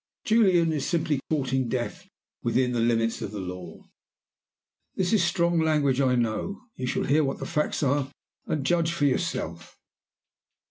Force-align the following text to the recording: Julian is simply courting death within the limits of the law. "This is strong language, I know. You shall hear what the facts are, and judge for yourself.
Julian 0.25 0.73
is 0.73 0.87
simply 0.87 1.19
courting 1.29 1.69
death 1.69 2.09
within 2.41 2.71
the 2.71 2.79
limits 2.79 3.21
of 3.21 3.31
the 3.31 3.39
law. 3.39 3.87
"This 4.95 5.13
is 5.13 5.23
strong 5.23 5.59
language, 5.59 6.01
I 6.01 6.15
know. 6.15 6.61
You 6.75 6.87
shall 6.87 7.03
hear 7.03 7.23
what 7.23 7.37
the 7.37 7.45
facts 7.45 7.83
are, 7.83 8.11
and 8.47 8.65
judge 8.65 8.91
for 8.93 9.05
yourself. 9.05 9.77